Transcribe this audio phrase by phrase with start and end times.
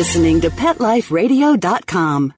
[0.00, 2.32] listening to PetLifeRadio.com.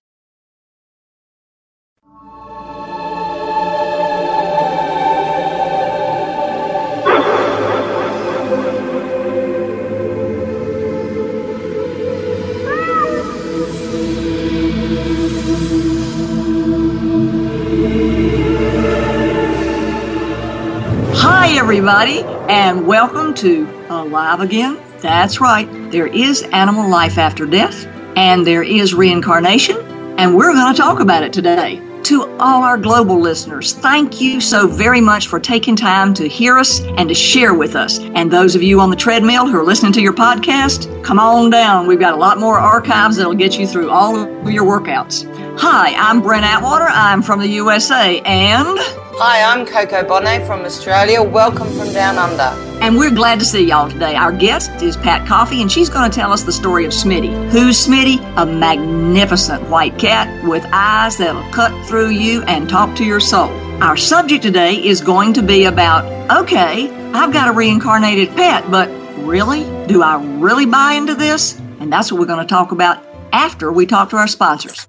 [21.15, 24.92] Hi, everybody, and welcome to uh, Alive Again.
[25.03, 29.77] That's right, there is animal life after death, and there is reincarnation,
[30.17, 31.83] and we're going to talk about it today.
[32.05, 36.57] To all our global listeners, thank you so very much for taking time to hear
[36.57, 37.99] us and to share with us.
[37.99, 41.51] And those of you on the treadmill who are listening to your podcast, come on
[41.51, 41.89] down.
[41.89, 45.27] We've got a lot more archives that'll get you through all of your workouts.
[45.59, 46.87] Hi, I'm Brent Atwater.
[46.89, 48.79] I'm from the USA, and
[49.17, 51.23] Hi, I'm Coco Bonnet from Australia.
[51.23, 52.59] Welcome from down under.
[52.83, 54.15] And we're glad to see y'all today.
[54.15, 57.51] Our guest is Pat Coffey, and she's going to tell us the story of Smitty.
[57.51, 58.19] Who's Smitty?
[58.39, 63.51] A magnificent white cat with eyes that'll cut through you and talk to your soul.
[63.83, 66.05] Our subject today is going to be about
[66.43, 69.65] okay, I've got a reincarnated pet, but really?
[69.87, 71.61] Do I really buy into this?
[71.81, 74.89] And that's what we're going to talk about after we talk to our sponsors.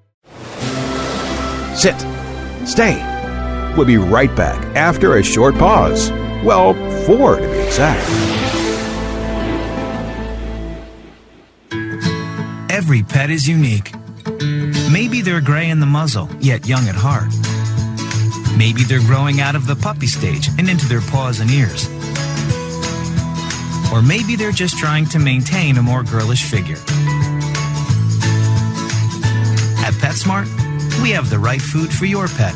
[1.76, 2.00] Sit.
[2.66, 3.13] Stay.
[3.76, 6.12] We'll be right back after a short pause.
[6.44, 6.74] Well,
[7.06, 8.08] four to be exact.
[12.70, 13.94] Every pet is unique.
[14.92, 17.34] Maybe they're gray in the muzzle, yet young at heart.
[18.58, 21.88] Maybe they're growing out of the puppy stage and into their paws and ears.
[23.92, 26.78] Or maybe they're just trying to maintain a more girlish figure.
[29.82, 30.48] At PetSmart,
[31.02, 32.56] we have the right food for your pet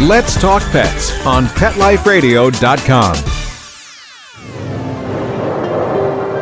[0.00, 3.16] Let's Talk Pets on PetLifeRadio.com.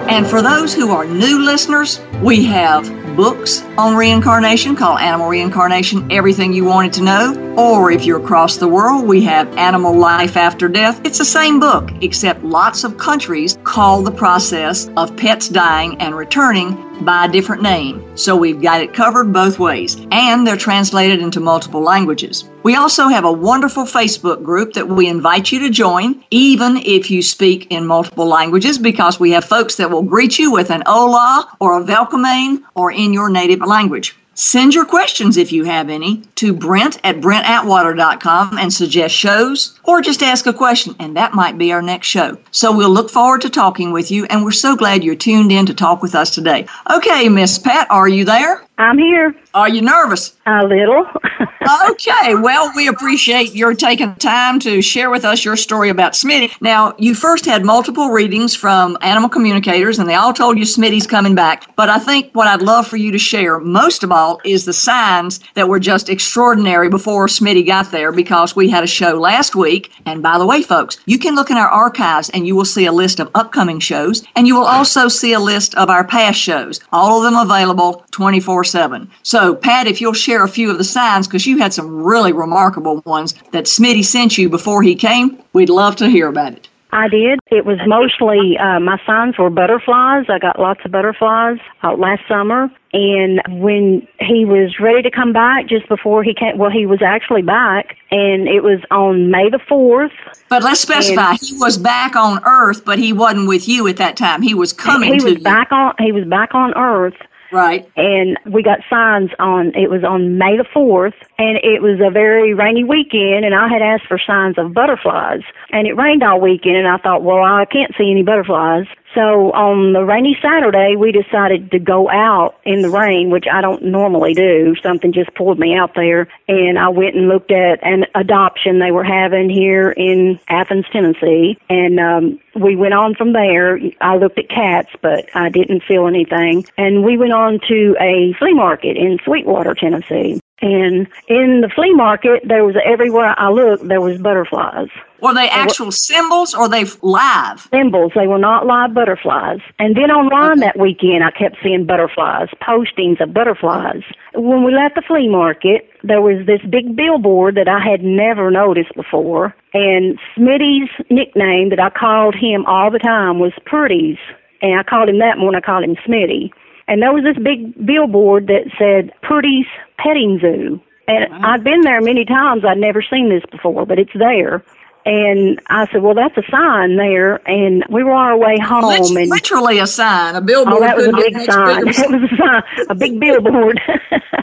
[0.09, 2.87] And for those who are new listeners, we have
[3.17, 7.55] books on reincarnation called Animal Reincarnation Everything You Wanted to Know.
[7.59, 11.05] Or if you're across the world, we have Animal Life After Death.
[11.05, 16.15] It's the same book, except lots of countries call the process of pets dying and
[16.15, 18.17] returning by a different name.
[18.17, 19.97] So we've got it covered both ways.
[20.11, 22.45] And they're translated into multiple languages.
[22.63, 27.11] We also have a wonderful Facebook group that we invite you to join, even if
[27.11, 30.83] you speak in multiple languages, because we have folks that will greet you with an
[30.85, 34.18] hola or a welcome or in your native language.
[34.41, 40.01] Send your questions if you have any to Brent at BrentAtwater.com and suggest shows or
[40.01, 42.39] just ask a question, and that might be our next show.
[42.53, 45.67] So we'll look forward to talking with you, and we're so glad you're tuned in
[45.67, 46.69] to talk with us today.
[46.89, 48.68] Okay, Miss Pat, are you there?
[48.79, 49.35] I'm here.
[49.55, 50.37] Are you nervous?
[50.47, 51.05] A little.
[51.91, 56.53] okay, well, we appreciate your taking time to share with us your story about Smitty.
[56.61, 61.09] Now, you first had multiple readings from animal communicators, and they all told you Smitty's
[61.09, 61.75] coming back.
[61.75, 64.73] But I think what I'd love for you to share, most of all, is the
[64.73, 69.57] signs that were just extraordinary before Smitty got there because we had a show last
[69.57, 69.91] week.
[70.07, 72.87] And by the way, folks, you can look in our archives and you will see
[72.87, 76.39] a list of upcoming shows, and you will also see a list of our past
[76.39, 79.11] shows, all of them available 24 7.
[79.23, 82.33] So, Pat, if you'll share a few of the signs, because you had some really
[82.33, 86.69] remarkable ones that Smitty sent you before he came, we'd love to hear about it.
[86.91, 87.39] I did.
[87.51, 90.25] It was mostly uh, my signs were butterflies.
[90.29, 95.35] I got lots of butterflies uh, last summer, and when he was ready to come
[95.35, 99.51] back, just before he came, well, he was actually back, and it was on May
[99.51, 100.13] the fourth.
[100.49, 104.17] But let's specify, he was back on Earth, but he wasn't with you at that
[104.17, 104.41] time.
[104.41, 105.41] He was coming he to was you.
[105.41, 105.95] back on.
[105.99, 107.17] He was back on Earth.
[107.51, 107.91] Right.
[107.97, 112.11] And we got signs on, it was on May the 4th, and it was a
[112.11, 115.41] very rainy weekend, and I had asked for signs of butterflies.
[115.71, 118.87] And it rained all weekend, and I thought, well, I can't see any butterflies.
[119.15, 123.63] So on the rainy Saturday, we decided to go out in the rain, which I
[123.63, 124.75] don't normally do.
[124.83, 128.91] Something just pulled me out there, and I went and looked at an adoption they
[128.91, 133.79] were having here in Athens, Tennessee, and um, we went on from there.
[134.01, 138.35] I looked at cats, but I didn't feel anything, and we went on to a
[138.39, 140.41] flea market in Sweetwater, Tennessee.
[140.61, 144.89] And in the flea market, there was everywhere I looked, there was butterflies.
[145.21, 147.61] Were they actual symbols or they live?
[147.73, 148.13] Symbols.
[148.15, 149.61] They were not live butterflies.
[149.79, 154.03] And then online that weekend, I kept seeing butterflies, postings of butterflies.
[154.35, 158.51] When we left the flea market, there was this big billboard that I had never
[158.51, 159.55] noticed before.
[159.73, 164.19] And Smitty's nickname that I called him all the time was Pretties.
[164.61, 166.51] And I called him that more than I called him Smitty.
[166.89, 169.67] And there was this big billboard that said Pretty's
[169.99, 170.81] Petting Zoo.
[171.07, 171.53] And wow.
[171.55, 172.65] I'd been there many times.
[172.65, 174.63] I'd never seen this before, but it's there.
[175.05, 177.37] And I said, well, that's a sign there.
[177.49, 178.85] And we were on our way home.
[178.85, 180.77] Literally, and literally a sign, a billboard.
[180.77, 181.89] Oh, that was a big sign.
[181.89, 183.81] It was a sign, a big billboard.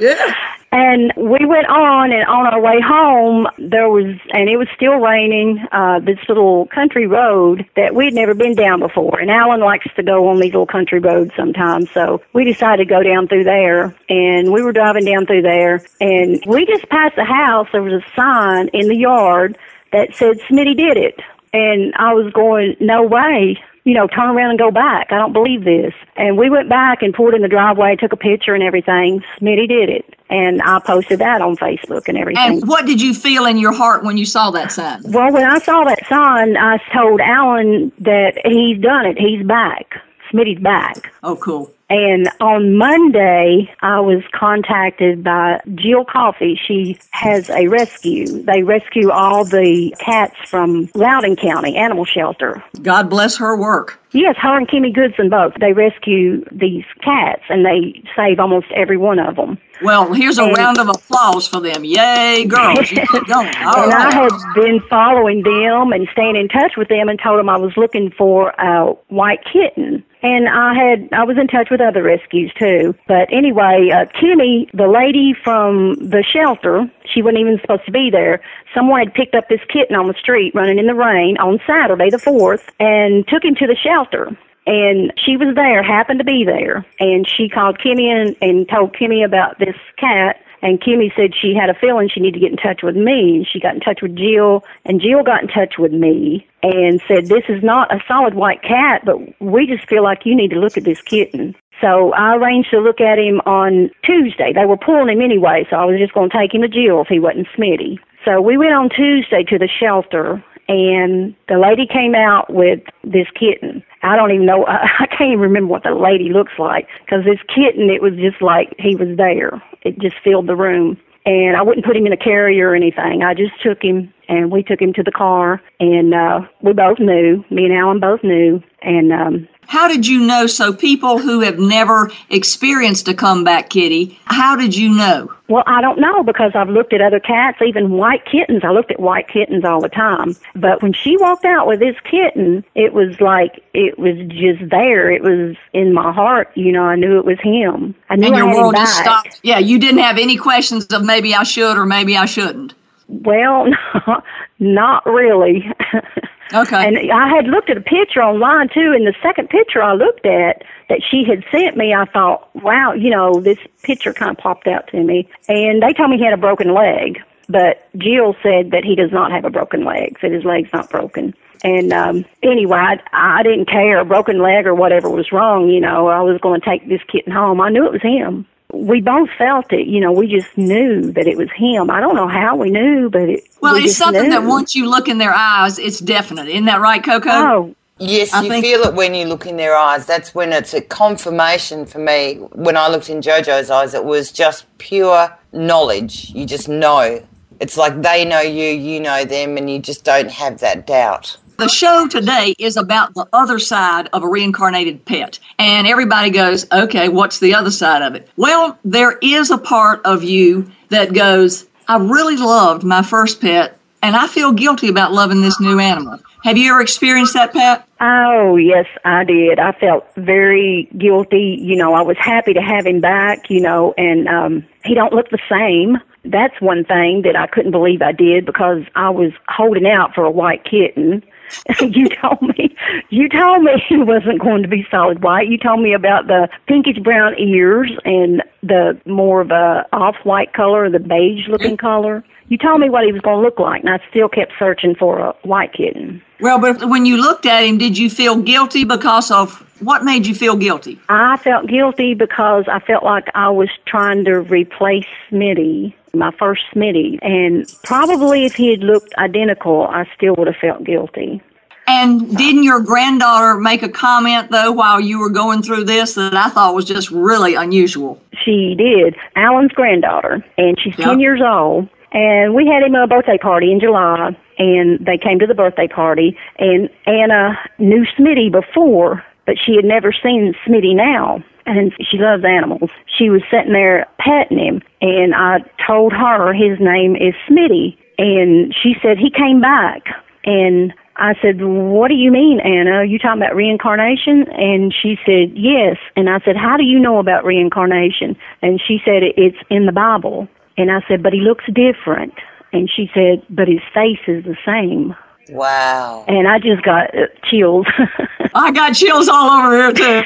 [0.01, 0.33] yeah.
[0.71, 4.95] And we went on, and on our way home, there was, and it was still
[4.95, 9.17] raining, uh, this little country road that we'd never been down before.
[9.17, 11.89] And Alan likes to go on these little country roads sometimes.
[11.91, 13.95] So we decided to go down through there.
[14.09, 17.67] And we were driving down through there, and we just passed the house.
[17.71, 19.57] There was a sign in the yard
[19.95, 21.19] that said Smitty did it.
[21.53, 23.57] And I was going, no way.
[23.85, 25.11] You know, turn around and go back.
[25.11, 25.93] I don't believe this.
[26.17, 29.23] And we went back and pulled in the driveway, took a picture and everything.
[29.39, 30.15] Smitty did it.
[30.27, 32.61] And I posted that on Facebook and everything.
[32.61, 35.03] And what did you feel in your heart when you saw that sign?
[35.05, 39.19] Well, when I saw that sign, I told Alan that he's done it.
[39.19, 40.01] He's back.
[40.31, 41.13] Smitty's back.
[41.23, 41.71] Oh, cool.
[41.89, 46.59] And on Monday, I was contacted by Jill Coffey.
[46.67, 48.43] She has a rescue.
[48.43, 52.63] They rescue all the cats from Loudon County Animal Shelter.
[52.81, 53.99] God bless her work.
[54.15, 55.55] Yes, her and Kimmy Goodson both.
[55.59, 59.57] They rescue these cats and they save almost every one of them.
[59.81, 61.83] Well, here's a and, round of applause for them.
[61.83, 62.91] Yay, girls.
[62.91, 63.53] You keep going.
[63.57, 64.13] All and right.
[64.13, 67.57] I had been following them and staying in touch with them and told them I
[67.57, 70.01] was looking for a white kitten.
[70.23, 72.95] And I had I was in touch with other rescues too.
[73.07, 78.09] But anyway, uh, Kimmy, the lady from the shelter, she wasn't even supposed to be
[78.09, 78.41] there.
[78.75, 82.09] Someone had picked up this kitten on the street running in the rain on Saturday
[82.09, 84.37] the 4th and took him to the shelter
[84.67, 88.93] and she was there, happened to be there, and she called Kimmy and, and told
[88.93, 90.41] Kimmy about this cat.
[90.61, 93.47] And Kimmy said she had a feeling she needed to get in touch with me.
[93.51, 97.27] She got in touch with Jill, and Jill got in touch with me and said,
[97.27, 100.59] This is not a solid white cat, but we just feel like you need to
[100.59, 101.55] look at this kitten.
[101.81, 104.53] So I arranged to look at him on Tuesday.
[104.53, 107.01] They were pulling him anyway, so I was just going to take him to Jill
[107.01, 107.99] if he wasn't Smitty.
[108.25, 113.27] So we went on Tuesday to the shelter, and the lady came out with this
[113.39, 113.83] kitten.
[114.01, 117.39] I don't even know, I can't even remember what the lady looks like because this
[117.53, 119.61] kitten, it was just like he was there.
[119.83, 120.97] It just filled the room.
[121.27, 123.23] And I wouldn't put him in a carrier or anything.
[123.23, 126.99] I just took him and we took him to the car and uh we both
[126.99, 130.47] knew, me and Alan both knew and um how did you know?
[130.47, 135.31] So, people who have never experienced a comeback kitty, how did you know?
[135.47, 138.63] Well, I don't know because I've looked at other cats, even white kittens.
[138.63, 140.35] I looked at white kittens all the time.
[140.55, 145.11] But when she walked out with this kitten, it was like it was just there.
[145.11, 146.49] It was in my heart.
[146.55, 147.93] You know, I knew it was him.
[148.09, 149.05] I knew and your I had world him just back.
[149.05, 149.39] stopped.
[149.43, 152.73] Yeah, you didn't have any questions of maybe I should or maybe I shouldn't.
[153.07, 153.67] Well,
[154.59, 155.71] not really.
[156.53, 156.87] Okay.
[156.87, 160.25] And I had looked at a picture online too, and the second picture I looked
[160.25, 164.37] at that she had sent me, I thought, wow, you know, this picture kind of
[164.37, 165.27] popped out to me.
[165.47, 169.11] And they told me he had a broken leg, but Jill said that he does
[169.11, 171.33] not have a broken leg, said his leg's not broken.
[171.63, 176.07] And um anyway, I, I didn't care, broken leg or whatever was wrong, you know,
[176.07, 177.59] I was going to take this kitten home.
[177.59, 179.87] I knew it was him we both felt it.
[179.87, 181.89] You know, we just knew that it was him.
[181.89, 183.43] I don't know how we knew, but it.
[183.61, 184.29] Well, we it's just something knew.
[184.29, 186.47] that once you look in their eyes, it's definite.
[186.47, 187.29] Isn't that right, Coco?
[187.31, 190.05] Oh, Yes, I you think- feel it when you look in their eyes.
[190.05, 192.35] That's when it's a confirmation for me.
[192.51, 196.29] When I looked in JoJo's eyes, it was just pure knowledge.
[196.31, 197.21] You just know.
[197.61, 201.37] It's like they know you, you know them, and you just don't have that doubt.
[201.57, 205.39] The show today is about the other side of a reincarnated pet.
[205.57, 208.29] And everybody goes, okay, what's the other side of it?
[208.35, 213.79] Well, there is a part of you that goes, I really loved my first pet,
[214.03, 216.19] and I feel guilty about loving this new animal.
[216.43, 217.87] Have you ever experienced that, Pat?
[218.01, 219.57] Oh, yes, I did.
[219.57, 221.57] I felt very guilty.
[221.59, 225.13] You know, I was happy to have him back, you know, and um he don't
[225.13, 225.97] look the same.
[226.23, 230.23] That's one thing that I couldn't believe I did because I was holding out for
[230.25, 231.23] a white kitten.
[231.81, 232.75] you told me
[233.09, 235.49] you told me he wasn't going to be solid white.
[235.49, 240.53] You told me about the pinkish brown ears and the more of a off white
[240.53, 242.23] color, the beige looking color.
[242.49, 244.93] You told me what he was going to look like, and I still kept searching
[244.95, 246.21] for a white kitten.
[246.39, 250.25] Well, but when you looked at him, did you feel guilty because of What made
[250.27, 250.99] you feel guilty?
[251.09, 256.61] I felt guilty because I felt like I was trying to replace Smitty, my first
[256.73, 257.19] Smitty.
[257.21, 261.41] And probably if he had looked identical, I still would have felt guilty.
[261.87, 266.33] And didn't your granddaughter make a comment though while you were going through this that
[266.33, 268.19] I thought was just really unusual?
[268.43, 269.15] She did.
[269.35, 271.09] Alan's granddaughter, and she's Yep.
[271.09, 271.89] 10 years old.
[272.15, 275.87] And we had him a birthday party in July, and they came to the birthday
[275.87, 276.37] party.
[276.57, 281.43] And Anna knew Smitty before, but she had never seen Smitty now.
[281.65, 282.89] And she loves animals.
[283.17, 287.97] She was sitting there petting him, and I told her his name is Smitty.
[288.17, 290.03] And she said he came back.
[290.45, 292.91] And I said, What do you mean, Anna?
[292.91, 294.45] Are you talking about reincarnation?
[294.53, 295.97] And she said, Yes.
[296.15, 298.37] And I said, How do you know about reincarnation?
[298.61, 300.47] And she said, It's in the Bible.
[300.77, 302.33] And I said, But he looks different.
[302.73, 305.15] And she said, But his face is the same.
[305.49, 306.25] Wow.
[306.27, 307.85] And I just got uh, chills.
[308.55, 310.21] I got chills all over here too.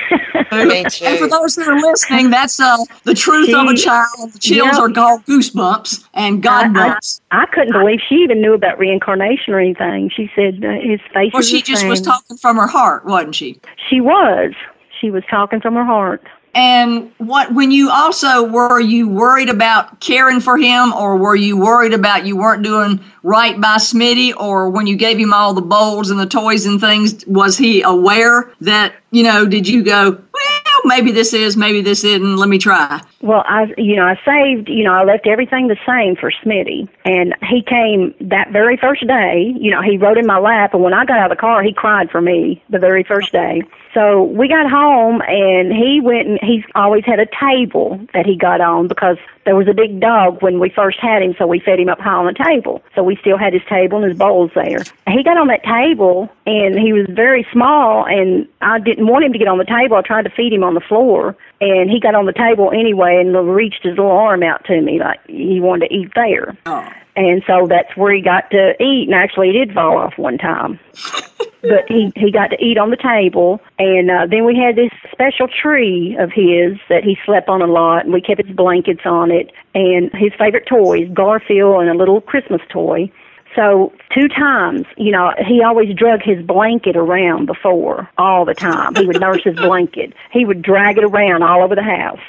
[0.67, 4.31] Me And for those that are listening, that's uh, the truth of a child.
[4.33, 4.79] The chills Yep.
[4.79, 6.97] are called goosebumps and God I- I-
[7.31, 10.09] I couldn't believe she even knew about reincarnation or anything.
[10.15, 11.89] She said uh, his face Well, is she just same.
[11.89, 13.59] was talking from her heart, wasn't she?
[13.89, 14.53] She was.
[15.01, 16.23] She was talking from her heart.
[16.55, 21.57] And what when you also were you worried about caring for him, or were you
[21.57, 25.61] worried about you weren't doing right by Smitty, or when you gave him all the
[25.61, 29.45] bowls and the toys and things, was he aware that you know?
[29.45, 30.11] Did you go?
[30.11, 32.37] Well, maybe this is, maybe this isn't.
[32.37, 33.01] Let me try.
[33.21, 36.87] Well, I, you know, I saved, you know, I left everything the same for Smitty.
[37.03, 40.73] And he came that very first day, you know, he rode in my lap.
[40.73, 43.31] And when I got out of the car, he cried for me the very first
[43.31, 43.61] day.
[43.93, 48.35] So we got home and he went and he's always had a table that he
[48.35, 51.33] got on because there was a big dog when we first had him.
[51.37, 52.83] So we fed him up high on the table.
[52.93, 54.83] So we still had his table and his bowls there.
[55.07, 59.33] He got on that table and he was very small and I didn't want him
[59.33, 59.97] to get on the table.
[59.97, 63.19] I tried to feed him on the floor and he got on the table anyway
[63.19, 66.55] and reached his little arm out to me like he wanted to eat there.
[66.67, 66.87] Oh.
[67.19, 70.37] And so that's where he got to eat and actually he did fall off one
[70.37, 70.79] time.
[71.61, 74.91] but he he got to eat on the table and uh, then we had this
[75.11, 79.01] special tree of his that he slept on a lot and we kept his blankets
[79.03, 83.11] on it and his favorite toys Garfield and a little Christmas toy
[83.55, 88.95] so two times, you know, he always drug his blanket around before all the time.
[88.95, 90.13] He would nurse his blanket.
[90.31, 92.19] He would drag it around all over the house.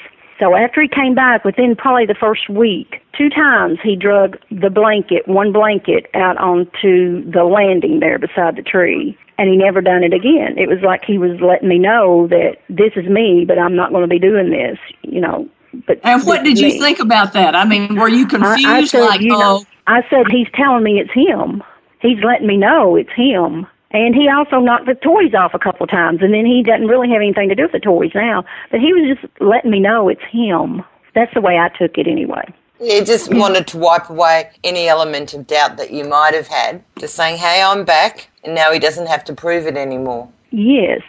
[0.41, 4.71] So after he came back, within probably the first week, two times he drug the
[4.71, 9.15] blanket, one blanket, out onto the landing there beside the tree.
[9.37, 10.57] And he never done it again.
[10.57, 13.91] It was like he was letting me know that this is me, but I'm not
[13.91, 15.47] going to be doing this, you know.
[15.85, 16.79] But And what did you me.
[16.79, 17.55] think about that?
[17.55, 18.65] I mean, were you confused?
[18.65, 21.63] I, said, like, you know, oh, I said he's telling me it's him.
[22.01, 23.67] He's letting me know it's him.
[23.93, 26.87] And he also knocked the toys off a couple of times, and then he doesn't
[26.87, 28.45] really have anything to do with the toys now.
[28.69, 30.83] But he was just letting me know it's him.
[31.13, 32.43] That's the way I took it anyway.
[32.79, 36.83] You just wanted to wipe away any element of doubt that you might have had.
[36.99, 38.29] Just saying, hey, I'm back.
[38.43, 40.29] And now he doesn't have to prove it anymore.
[40.49, 41.01] Yes.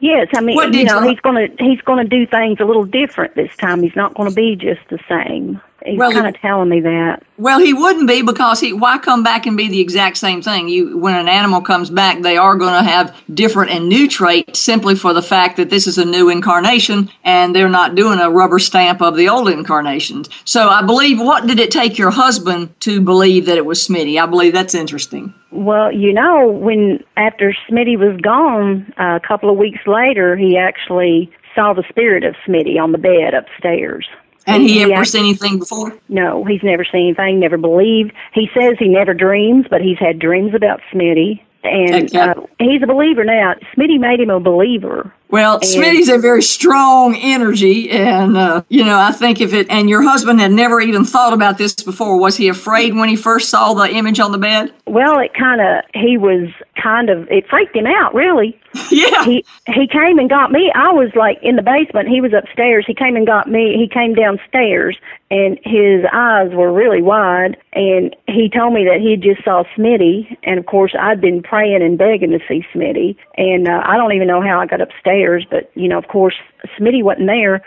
[0.00, 2.84] Yes, I mean, you know, you- he's to he's going to do things a little
[2.84, 3.82] different this time.
[3.82, 5.62] He's not going to be just the same.
[5.84, 7.22] He's Well, kind of telling me that.
[7.36, 8.72] Well, he wouldn't be because he.
[8.72, 10.68] Why come back and be the exact same thing?
[10.68, 14.58] You, when an animal comes back, they are going to have different and new traits
[14.60, 18.30] simply for the fact that this is a new incarnation and they're not doing a
[18.30, 20.30] rubber stamp of the old incarnations.
[20.44, 21.20] So, I believe.
[21.20, 24.20] What did it take your husband to believe that it was Smitty?
[24.20, 25.34] I believe that's interesting.
[25.50, 30.56] Well, you know, when after Smitty was gone, uh, a couple of weeks later, he
[30.56, 34.08] actually saw the spirit of Smitty on the bed upstairs.
[34.46, 35.96] And he ever seen anything before?
[36.08, 38.12] No, he's never seen anything, never believed.
[38.32, 41.40] He says he never dreams, but he's had dreams about Smitty.
[41.62, 42.18] And Okay.
[42.18, 43.54] uh, he's a believer now.
[43.74, 45.10] Smitty made him a believer.
[45.34, 49.90] Well, Smitty's a very strong energy, and uh, you know, I think if it and
[49.90, 53.48] your husband had never even thought about this before, was he afraid when he first
[53.48, 54.72] saw the image on the bed?
[54.86, 56.50] Well, it kind of, he was
[56.80, 58.56] kind of, it freaked him out, really.
[58.90, 59.24] Yeah.
[59.24, 60.70] he he came and got me.
[60.74, 62.08] I was like in the basement.
[62.08, 62.84] He was upstairs.
[62.86, 63.76] He came and got me.
[63.76, 64.96] He came downstairs,
[65.30, 67.56] and his eyes were really wide.
[67.72, 70.36] And he told me that he just saw Smitty.
[70.42, 73.16] And of course, I'd been praying and begging to see Smitty.
[73.36, 76.34] And uh, I don't even know how I got upstairs, but you know, of course,
[76.78, 77.62] Smitty wasn't there.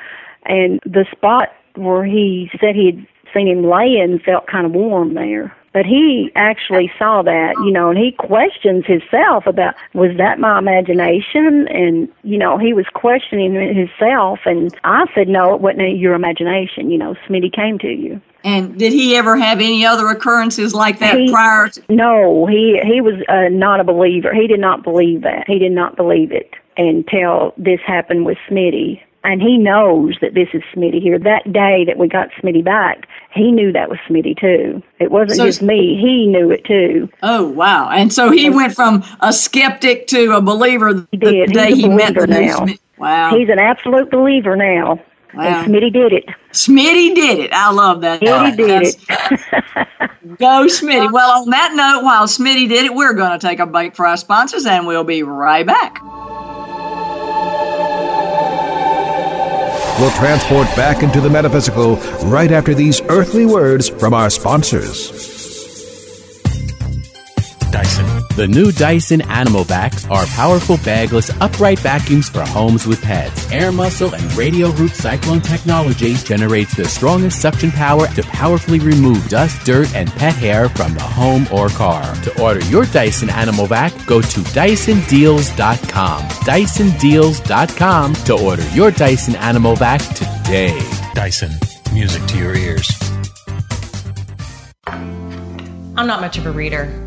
[0.45, 5.53] And the spot where he said he'd seen him laying felt kind of warm there.
[5.73, 10.57] But he actually saw that, you know, and he questions himself about was that my
[10.57, 11.67] imagination?
[11.67, 14.39] And you know, he was questioning himself.
[14.45, 16.89] And I said, no, it wasn't your imagination.
[16.89, 18.19] You know, Smitty came to you.
[18.43, 21.69] And did he ever have any other occurrences like that He- prior?
[21.69, 24.33] To, No, he he was uh, not a believer.
[24.33, 25.43] He did not believe that.
[25.47, 26.55] He did not believe it.
[26.77, 29.01] And tell this happened with Smitty.
[29.23, 31.19] And he knows that this is Smitty here.
[31.19, 34.81] That day that we got Smitty back, he knew that was Smitty too.
[34.99, 35.97] It wasn't So- just me.
[36.01, 37.09] He knew it too.
[37.23, 37.89] Oh wow!
[37.89, 41.51] And so he went from a skeptic to a believer the He did.
[41.51, 42.57] day He's a he met the now.
[42.65, 42.79] Smith.
[42.97, 43.35] Wow!
[43.35, 45.01] He's an absolute believer now.
[45.33, 45.43] Wow.
[45.43, 46.25] And Smitty did it.
[46.53, 47.51] Smitty did it.
[47.53, 48.21] I love that.
[48.21, 50.09] Smitty did That's- it.
[50.39, 51.11] Go Smitty.
[51.11, 54.05] Well, on that note, while Smitty did it, we're going to take a break for
[54.07, 55.99] our sponsors, and we'll be right back.
[59.99, 65.36] We'll transport back into the metaphysical right after these earthly words from our sponsors.
[68.37, 73.51] The new Dyson Animal Vacs are powerful bagless upright vacuums for homes with pets.
[73.51, 79.27] Air muscle and Radial Root Cyclone technology generates the strongest suction power to powerfully remove
[79.27, 82.13] dust, dirt, and pet hair from the home or car.
[82.13, 86.21] To order your Dyson Animal Vac, go to DysonDeals.com.
[86.21, 90.79] DysonDeals.com to order your Dyson Animal Vac today.
[91.15, 91.53] Dyson.
[91.91, 92.87] Music to your ears.
[95.97, 97.06] I'm not much of a reader,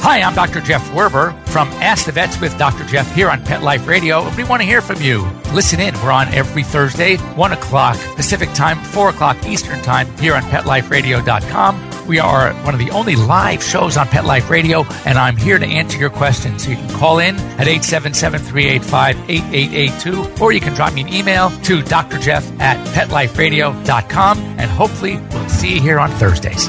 [0.00, 0.60] Hi, I'm Dr.
[0.60, 2.84] Jeff Werber from Ask the Vets with Dr.
[2.84, 4.28] Jeff here on Pet Life Radio.
[4.36, 5.28] We want to hear from you.
[5.52, 5.94] Listen in.
[5.96, 12.06] We're on every Thursday, 1 o'clock Pacific Time, 4 o'clock Eastern Time here on PetLifeRadio.com.
[12.06, 15.58] We are one of the only live shows on Pet Life Radio, and I'm here
[15.58, 16.62] to answer your questions.
[16.62, 21.12] So you can call in at 877 385 8882, or you can drop me an
[21.12, 26.68] email to drjeff at PetLifeRadio.com, and hopefully we'll see you here on Thursdays.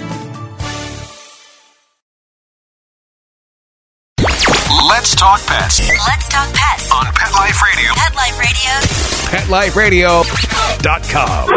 [5.18, 6.92] Talk pets Let's talk pets.
[6.92, 7.92] on Pet Life Radio.
[7.96, 10.22] Pet Life Radio.
[10.22, 11.50] PetLifeRadio.com.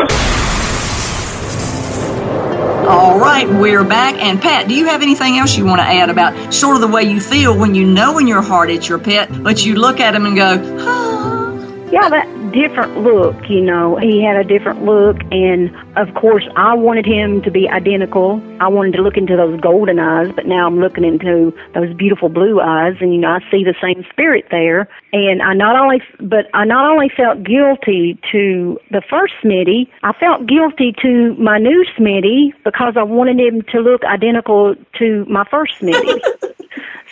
[2.88, 4.14] All right, we're back.
[4.16, 6.88] And Pat, do you have anything else you want to add about sort of the
[6.88, 10.00] way you feel when you know in your heart it's your pet, but you look
[10.00, 11.52] at him and go, ah,
[11.92, 13.96] Yeah, that different look, you know.
[13.96, 18.42] He had a different look, and of course, I wanted him to be identical.
[18.60, 22.28] I wanted to look into those golden eyes, but now I'm looking into those beautiful
[22.28, 24.88] blue eyes, and you know, I see the same spirit there.
[25.12, 30.12] And I not only, but I not only felt guilty to the first Smitty, I
[30.12, 35.44] felt guilty to my new Smitty because I wanted him to look identical to my
[35.50, 36.20] first Smitty.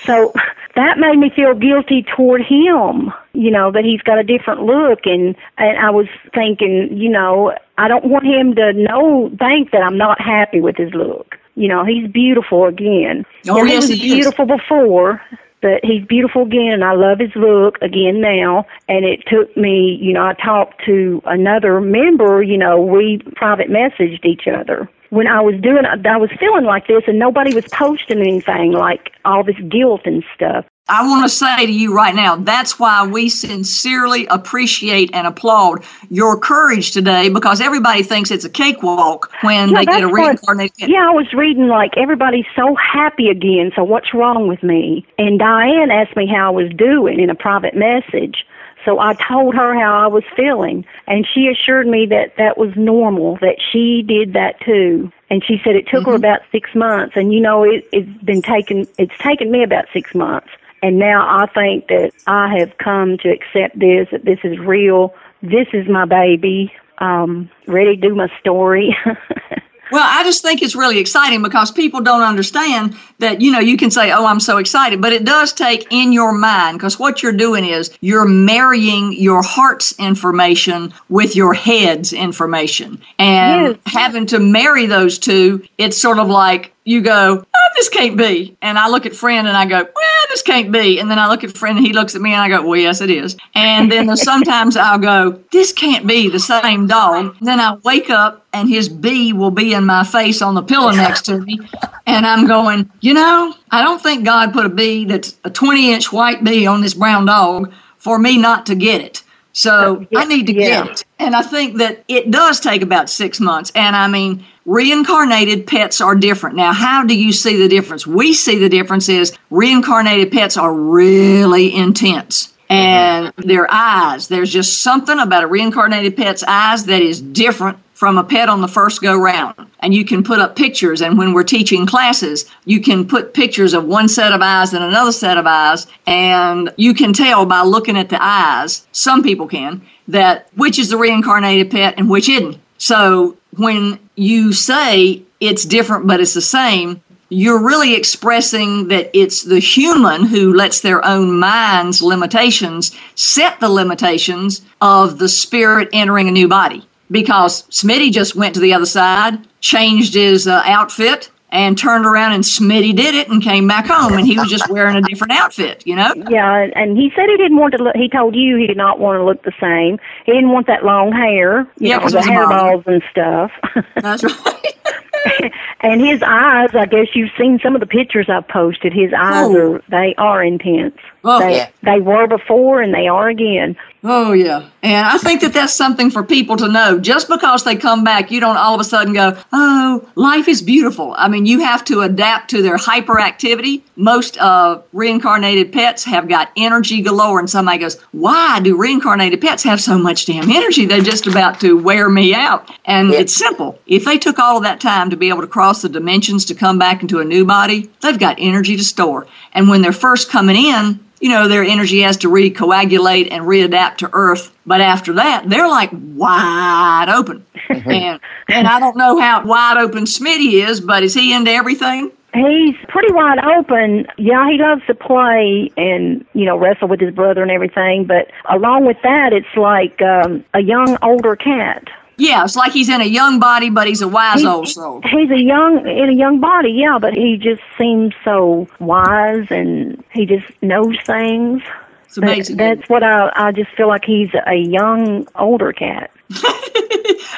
[0.04, 0.32] So
[0.74, 5.00] that made me feel guilty toward him, you know, that he's got a different look
[5.04, 9.82] and and I was thinking, you know, I don't want him to know think that
[9.82, 11.36] I'm not happy with his look.
[11.54, 13.26] You know, he's beautiful again.
[13.48, 14.14] Oh, yes, he was he is.
[14.14, 15.20] beautiful before,
[15.60, 19.98] but he's beautiful again and I love his look again now and it took me,
[20.00, 24.88] you know, I talked to another member, you know, we private messaged each other.
[25.10, 29.12] When I was doing I was feeling like this and nobody was posting anything like
[29.24, 30.66] all this guilt and stuff.
[30.90, 35.84] I want to say to you right now, that's why we sincerely appreciate and applaud
[36.08, 40.88] your courage today because everybody thinks it's a cakewalk when they get a reincarnated.
[40.88, 45.06] Yeah, I was reading like everybody's so happy again, so what's wrong with me?
[45.18, 48.46] And Diane asked me how I was doing in a private message.
[48.84, 52.70] So I told her how I was feeling, and she assured me that that was
[52.76, 55.12] normal, that she did that too.
[55.30, 58.42] And she said it took her about six months, and you know it, it's been
[58.42, 58.86] taken.
[58.96, 60.48] It's taken me about six months,
[60.82, 64.08] and now I think that I have come to accept this.
[64.10, 65.14] That this is real.
[65.42, 66.72] This is my baby.
[66.98, 68.96] Um, ready to do my story.
[69.90, 73.76] Well, I just think it's really exciting because people don't understand that, you know, you
[73.76, 77.22] can say, oh, I'm so excited, but it does take in your mind because what
[77.22, 83.00] you're doing is you're marrying your heart's information with your head's information.
[83.18, 87.44] And having to marry those two, it's sort of like you go,
[87.78, 88.56] this can't be.
[88.60, 90.98] And I look at friend and I go, well, this can't be.
[90.98, 92.78] And then I look at friend and he looks at me and I go, well,
[92.80, 93.36] yes, it is.
[93.54, 97.36] And then there's sometimes I'll go, this can't be the same dog.
[97.40, 100.90] Then I wake up and his bee will be in my face on the pillow
[100.90, 101.60] next to me.
[102.06, 105.92] And I'm going, you know, I don't think God put a bee that's a 20
[105.92, 109.22] inch white bee on this brown dog for me not to get it.
[109.52, 110.82] So uh, Yeah, I need to yeah.
[110.84, 111.04] get it.
[111.18, 113.72] And I think that it does take about six months.
[113.74, 116.54] And I mean, reincarnated pets are different.
[116.54, 118.06] Now, how do you see the difference?
[118.06, 122.52] We see the difference is reincarnated pets are really intense.
[122.68, 128.18] And their eyes, there's just something about a reincarnated pet's eyes that is different from
[128.18, 129.54] a pet on the first go round.
[129.80, 131.00] And you can put up pictures.
[131.00, 134.84] And when we're teaching classes, you can put pictures of one set of eyes and
[134.84, 135.86] another set of eyes.
[136.06, 140.90] And you can tell by looking at the eyes, some people can, that which is
[140.90, 142.58] the reincarnated pet and which isn't.
[142.78, 149.42] So when you say it's different but it's the same, you're really expressing that it's
[149.42, 156.28] the human who lets their own mind's limitations set the limitations of the spirit entering
[156.28, 156.86] a new body.
[157.10, 162.32] Because Smitty just went to the other side, changed his uh, outfit, and turned around
[162.32, 165.32] and Smitty did it and came back home and he was just wearing a different
[165.32, 166.12] outfit, you know?
[166.28, 167.96] Yeah, and he said he didn't want to look.
[167.96, 169.98] He told you he did not want to look the same.
[170.26, 172.86] He didn't want that long hair, you Yeah, know, 'cause the it was a hairballs
[172.86, 173.50] and stuff.
[173.96, 175.52] That's right.
[175.80, 178.92] and his eyes, I guess you've seen some of the pictures I've posted.
[178.92, 179.56] His eyes Oh.
[179.74, 180.96] are they are intense.
[181.24, 181.68] Oh, they, yeah.
[181.82, 183.76] they were before and they are again.
[184.04, 184.68] Oh, yeah.
[184.80, 187.00] And I think that that's something for people to know.
[187.00, 190.62] Just because they come back, you don't all of a sudden go, oh, life is
[190.62, 191.14] beautiful.
[191.18, 193.82] I mean, you have to adapt to their hyperactivity.
[193.96, 197.40] Most uh, reincarnated pets have got energy galore.
[197.40, 200.86] And somebody goes, why do reincarnated pets have so much damn energy?
[200.86, 202.70] They're just about to wear me out.
[202.84, 203.80] And it's simple.
[203.86, 206.54] If they took all of that time to be able to cross the dimensions to
[206.54, 209.26] come back into a new body, they've got energy to store.
[209.52, 213.98] And when they're first coming in, you know, their energy has to recoagulate and readapt
[213.98, 214.54] to Earth.
[214.66, 217.44] But after that, they're like wide open.
[217.68, 222.12] and and I don't know how wide open Smitty is, but is he into everything?
[222.34, 224.06] He's pretty wide open.
[224.18, 228.04] Yeah, he loves to play and you know wrestle with his brother and everything.
[228.04, 231.88] But along with that, it's like um, a young older cat.
[232.18, 235.00] Yeah, it's like he's in a young body, but he's a wise He's- old soul.
[235.04, 240.02] He's a young in a young body, yeah, but he just seems so wise and
[240.12, 241.62] he just knows things.
[242.06, 242.56] It's amazing.
[242.56, 246.10] That, that's what I I just feel like he's a young older cat.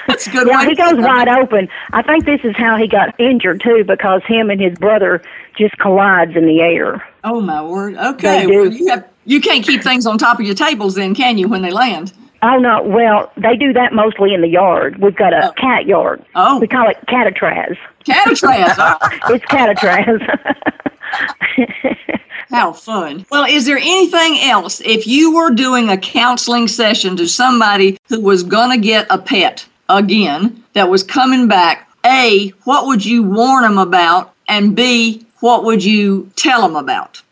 [0.06, 1.68] That's a good Yeah, he goes wide open.
[1.92, 5.22] I think this is how he got injured too, because him and his brother
[5.56, 7.06] just collides in the air.
[7.22, 7.96] Oh my word.
[7.96, 8.46] Okay.
[8.46, 11.48] Well, you have you can't keep things on top of your tables then, can you,
[11.48, 12.12] when they land?
[12.42, 12.82] Oh no!
[12.82, 14.98] Well, they do that mostly in the yard.
[14.98, 15.52] We've got a oh.
[15.52, 16.24] cat yard.
[16.34, 17.76] Oh, we call it catatraz.
[18.06, 19.00] Catatraz.
[19.30, 20.20] it's catatraz.
[22.50, 23.26] How fun.
[23.30, 24.80] Well, is there anything else?
[24.80, 29.18] If you were doing a counseling session to somebody who was going to get a
[29.18, 34.34] pet again that was coming back, A, what would you warn them about?
[34.48, 37.22] And B, what would you tell them about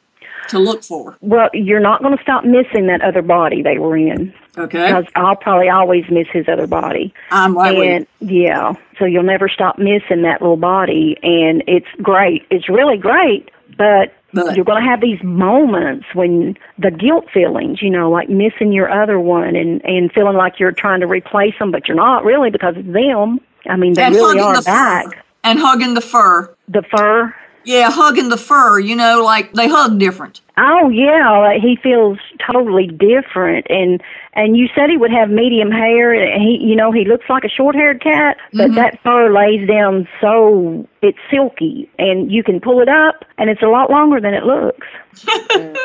[0.48, 1.16] to look for?
[1.20, 4.32] well, you're not going to stop missing that other body they were in.
[4.56, 4.86] Okay.
[4.88, 7.14] Because I'll probably always miss his other body.
[7.30, 11.86] I'm right with and yeah, so you'll never stop missing that little body, and it's
[12.02, 12.46] great.
[12.50, 14.14] It's really great, but.
[14.34, 18.74] But- you're going to have these moments when the guilt feelings, you know, like missing
[18.74, 22.24] your other one and and feeling like you're trying to replace them, but you're not
[22.26, 23.40] really because it's them.
[23.66, 25.06] I mean, they And really are the back.
[25.14, 25.22] fur.
[25.44, 26.54] And hugging the fur.
[26.68, 27.34] The fur.
[27.68, 30.40] Yeah, hugging the fur, you know, like they hug different.
[30.56, 32.16] Oh yeah, he feels
[32.50, 34.02] totally different, and
[34.32, 36.14] and you said he would have medium hair.
[36.14, 38.74] and He, you know, he looks like a short-haired cat, but Mhm.
[38.76, 43.62] that fur lays down so it's silky, and you can pull it up, and it's
[43.62, 44.86] a lot longer than it looks.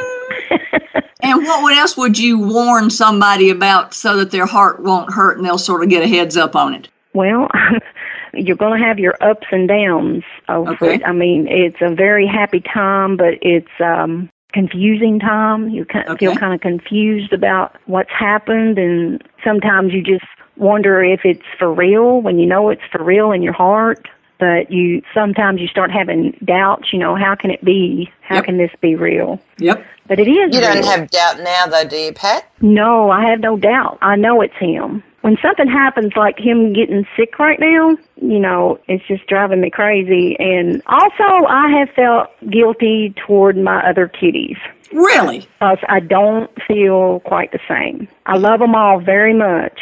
[1.26, 5.46] And what else would you warn somebody about so that their heart won't hurt and
[5.46, 6.89] they'll sort of get a heads up on it?
[7.13, 7.48] Well,
[8.34, 10.96] you're going to have your ups and downs over Okay.
[10.96, 11.02] it.
[11.06, 15.69] I mean, it's a very happy time, but it's um confusing time.
[15.69, 16.39] You kind feel Okay.
[16.39, 20.26] kind of confused about what's happened, and sometimes you just
[20.58, 24.08] wonder if it's for real when you know it's for real in your heart.
[24.44, 26.92] But you sometimes you start having doubts.
[26.92, 28.12] You know, how can it be?
[28.20, 29.40] How can this be real?
[29.60, 29.86] Yep.
[30.06, 30.54] But it is.
[30.54, 30.86] You don't real.
[30.86, 32.46] have doubt now, though, do you, Pat?
[32.60, 34.00] No, I have no doubt.
[34.02, 35.02] I know it's him.
[35.22, 39.70] When something happens like him getting sick right now, you know, it's just driving me
[39.70, 40.36] crazy.
[40.38, 44.58] And also, I have felt guilty toward my other kitties.
[44.92, 45.40] Really?
[45.40, 48.10] Because I don't feel quite the same.
[48.26, 49.80] I love them all very much.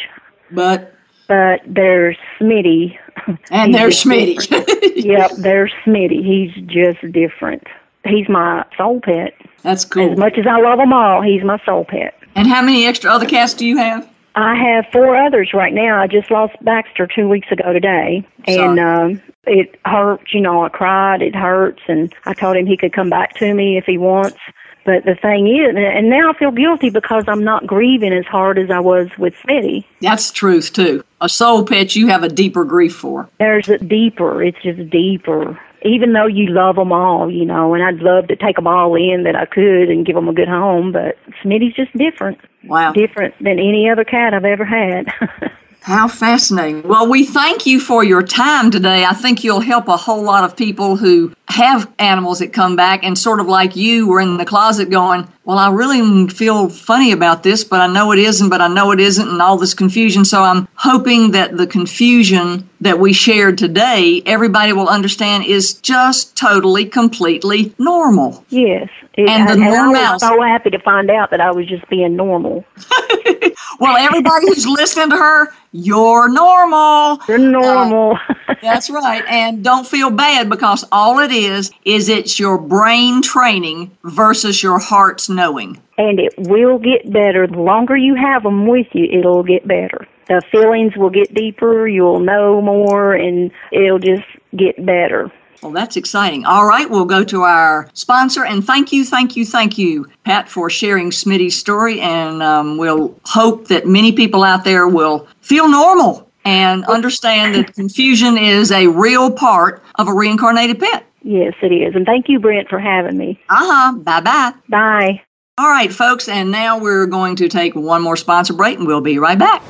[0.52, 0.93] But?
[1.28, 2.95] But there's Smitty.
[3.51, 4.95] And there's Smitty.
[5.03, 6.23] yep, there's Smitty.
[6.23, 7.67] He's just different.
[8.05, 9.34] He's my soul pet.
[9.62, 10.12] That's cool.
[10.12, 12.17] As much as I love them all, he's my soul pet.
[12.36, 14.10] And how many extra other cats do you have?
[14.36, 16.01] I have four others right now.
[16.01, 20.34] I just lost Baxter two weeks ago today, and um, it hurts.
[20.34, 21.21] You know, I cried.
[21.21, 24.38] It hurts, and I told him he could come back to me if he wants.
[24.86, 28.57] But the thing is, and now I feel guilty because I'm not grieving as hard
[28.57, 29.86] as I was with Smitty.
[30.01, 31.03] That's the truth too.
[31.21, 33.29] A soul pet you have a deeper grief for.
[33.38, 34.41] There's a deeper.
[34.43, 35.60] It's just deeper.
[35.84, 38.95] Even though you love them all, you know, and I'd love to take them all
[38.95, 42.39] in that I could and give them a good home, but Smitty's just different.
[42.63, 42.91] Wow.
[42.93, 45.13] Different than any other cat I've ever had.
[45.81, 46.84] How fascinating.
[46.84, 49.03] Well, we thank you for your time today.
[49.03, 53.03] I think you'll help a whole lot of people who have animals that come back
[53.03, 57.11] and sort of like you were in the closet going, well, I really feel funny
[57.11, 59.73] about this, but I know it isn't, but I know it isn't, and all this
[59.73, 60.23] confusion.
[60.23, 66.37] So I'm hoping that the confusion that we shared today, everybody will understand is just
[66.37, 68.45] totally, completely normal.
[68.49, 68.89] yes.
[69.15, 71.87] It, And the I, I was so happy to find out that I was just
[71.89, 72.63] being normal.
[73.81, 77.19] Well, everybody who's listening to her, you're normal.
[77.27, 78.15] You're normal.
[78.29, 79.23] Uh, that's right.
[79.27, 84.62] And don't feel bad because all it is, is is it's your brain training versus
[84.63, 85.82] your heart's knowing.
[85.97, 87.45] and it will get better.
[87.45, 90.08] The longer you have them with you, it'll get better.
[90.27, 94.23] The feelings will get deeper, you'll know more, and it'll just
[94.56, 95.32] get better.
[95.62, 96.45] Well, that's exciting.
[96.45, 98.43] All right, we'll go to our sponsor.
[98.45, 101.99] And thank you, thank you, thank you, Pat, for sharing Smitty's story.
[102.01, 107.75] And um, we'll hope that many people out there will feel normal and understand that
[107.75, 111.06] confusion is a real part of a reincarnated pet.
[111.23, 111.95] Yes, it is.
[111.95, 113.39] And thank you, Brent, for having me.
[113.49, 113.97] Uh huh.
[113.97, 114.53] Bye bye.
[114.69, 115.21] Bye.
[115.57, 116.27] All right, folks.
[116.27, 119.62] And now we're going to take one more sponsor break and we'll be right back.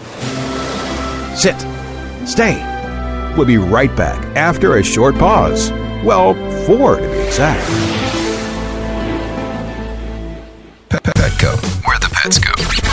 [1.35, 1.59] Sit.
[2.27, 2.55] Stay.
[3.35, 5.71] We'll be right back after a short pause.
[6.03, 6.33] Well,
[6.65, 7.67] four to be exact.
[10.89, 12.90] Petco, where the pets go.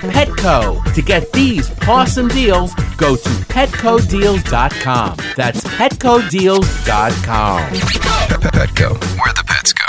[0.00, 0.82] Petco.
[0.94, 5.16] To get these awesome deals, go to petcodeals.com.
[5.36, 7.62] That's petcodeals.com.
[8.38, 9.84] Petco, where the pets go.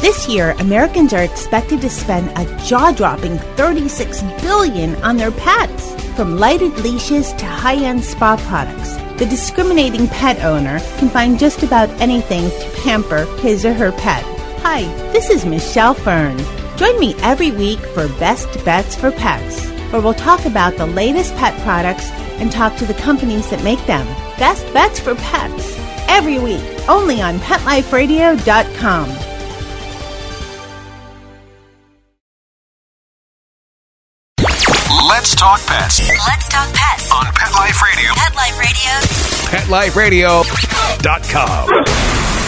[0.00, 5.94] This year, Americans are expected to spend a jaw-dropping 36 billion on their pets.
[6.14, 11.88] From lighted leashes to high-end spa products, the discriminating pet owner can find just about
[12.00, 14.22] anything to pamper his or her pet.
[14.60, 16.38] Hi, this is Michelle Fern.
[16.76, 21.32] Join me every week for Best Bets for Pets, where we'll talk about the latest
[21.36, 22.10] pet products
[22.40, 24.04] and talk to the companies that make them.
[24.38, 29.08] Best Bets for Pets, every week, only on PetLifeRadio.com.
[35.08, 38.10] Let's talk pets Let's talk pets on Pet Life Radio.
[38.14, 38.58] Pet Life
[39.96, 40.42] Radio.
[40.42, 42.43] PetLifeRadio.com.